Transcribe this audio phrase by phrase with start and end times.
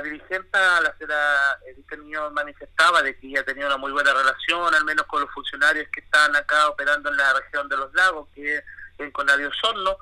[0.00, 4.74] la dirigente, la señora Erika Niño, manifestaba de que ella tenía una muy buena relación,
[4.74, 8.28] al menos con los funcionarios que están acá operando en la región de los lagos,
[8.34, 8.64] que es
[8.98, 9.96] en Conadio Sorno.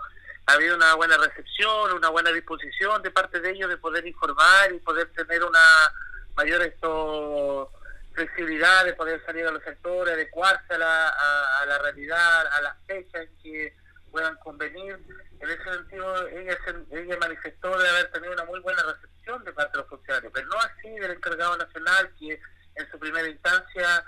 [0.47, 4.73] Ha habido una buena recepción, una buena disposición de parte de ellos de poder informar
[4.73, 5.93] y poder tener una
[6.37, 7.73] mayor esto
[8.15, 12.77] flexibilidad de poder salir a los sectores, adecuarse a la, a, la realidad, a las
[12.87, 13.77] fechas que
[14.11, 14.99] puedan convenir.
[15.41, 16.59] En ese sentido, ella,
[16.91, 20.38] ella manifestó de haber tenido una muy buena recepción de parte de los funcionarios, pero
[20.49, 22.41] no así del encargado nacional que
[22.75, 24.05] en su primera instancia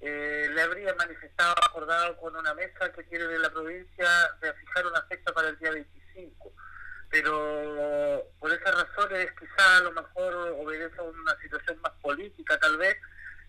[0.00, 4.08] eh, le habría manifestado, acordado con una mesa que tiene de la provincia
[4.40, 6.52] de fijar una fecha para el día 25.
[7.10, 12.76] Pero por esas razones quizá a lo mejor obedece a una situación más política tal
[12.76, 12.96] vez,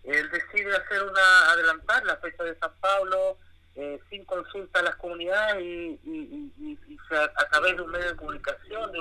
[0.04, 3.38] él decide hacer una adelantar la fecha de San Pablo
[3.74, 6.78] eh, sin consulta a las comunidades y,
[7.10, 9.00] a, través de un medio de comunicación, de,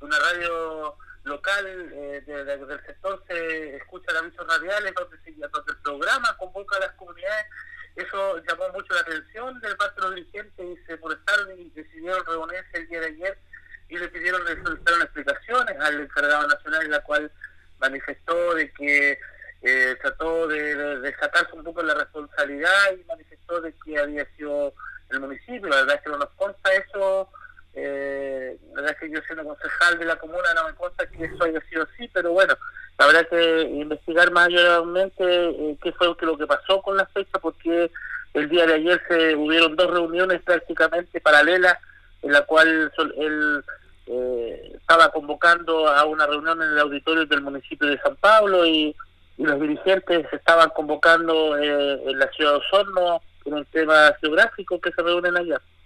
[0.00, 5.16] una radio local eh, del sector se escuchan avisos radiales donde,
[5.48, 7.46] donde el programa convoca a las comunidades.
[7.96, 12.88] Eso llamó mucho la atención del parte de y se molestaron y decidieron reunirse el
[12.88, 13.38] día de ayer
[13.88, 17.30] y le pidieron le solicitaron explicaciones al encargado nacional, en la cual
[17.78, 19.18] manifestó de que
[19.62, 21.14] eh, trató de, de,
[21.52, 24.74] un poco la responsabilidad y manifestó de que había sido
[25.10, 25.68] el municipio.
[25.68, 27.30] La verdad es que no nos consta eso.
[27.72, 31.24] Eh, la verdad es que yo siendo concejal de la comuna no me consta que
[31.24, 32.54] eso haya sido así, pero bueno,
[32.98, 37.90] habrá que investigar mayormente eh, qué fue lo que pasó con la fecha, porque
[38.34, 41.78] el día de ayer se hubieron dos reuniones prácticamente paralelas
[42.22, 43.64] en la cual él
[44.06, 48.94] eh, estaba convocando a una reunión en el auditorio del municipio de San Pablo y
[49.38, 54.92] los dirigentes estaban convocando eh, en la ciudad de Osorno en un tema geográfico que
[54.92, 55.60] se reúnen allá.